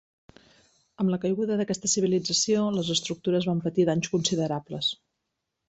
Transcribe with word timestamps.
Amb 1.03 1.11
la 1.13 1.19
caiguda 1.25 1.57
d'aquesta 1.59 1.91
civilització 1.93 2.65
les 2.79 2.91
estructures 2.97 3.47
van 3.53 3.63
patir 3.69 3.89
danys 3.93 4.13
considerables. 4.17 4.93